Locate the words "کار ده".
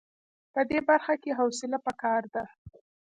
2.01-2.43